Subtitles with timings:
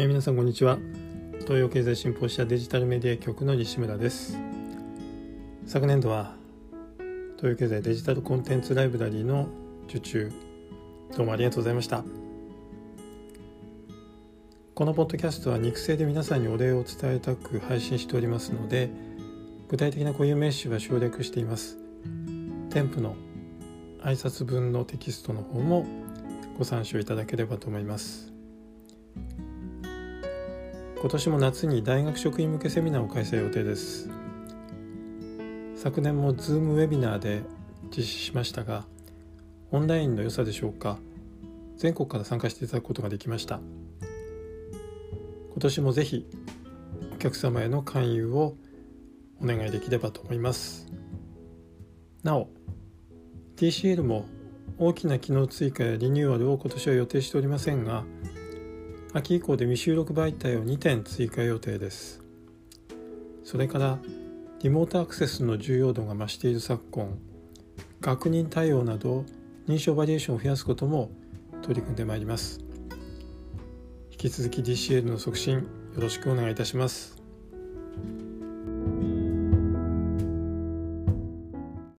[0.00, 0.78] えー、皆さんこんにちは。
[1.40, 4.38] 東洋経済新報社デジタルメディア局の西村です。
[5.66, 6.36] 昨年度は
[7.36, 9.48] 東洋経済デジタルコンテンツライブラリーの
[9.88, 10.32] 受注。
[11.16, 12.04] どうもありがとうございました。
[14.76, 18.90] このポッドキャストは肉声で皆さんにお礼を伝えたく配信しておりますので
[19.66, 21.76] 具体的な固有名詞は省略しています。
[22.70, 23.16] 添付の
[24.04, 25.84] 挨拶文のテキストの方も
[26.56, 28.37] ご参照いただければと思います。
[31.00, 34.10] 今年も夏に大学職員向けセミナーを開催予定です。
[35.76, 37.42] 昨年も Zoom ウェビナーで
[37.96, 38.84] 実施しましたが
[39.70, 40.98] オンラインの良さでしょうか
[41.76, 43.60] 全国から参加していただくことができました。
[45.52, 46.26] 今年もぜひ
[47.14, 48.56] お客様への勧誘を
[49.40, 50.88] お願いできればと思います。
[52.24, 52.48] なお
[53.54, 54.26] TCL も
[54.78, 58.04] 大きな機能追加やリニューアルを今年は予定しておりませんが
[59.12, 62.22] 秋以降で未収録媒体を2点追加予定です
[63.44, 63.98] それから
[64.62, 67.18] リモートアクセスの重要度が増している昨今
[68.00, 69.24] 確認対応など
[69.66, 71.10] 認証バリエーションを増やすことも
[71.62, 72.60] 取り組んでまいります
[74.10, 75.54] 引き続き DCL の促進
[75.98, 77.18] よろしくお願いいたします。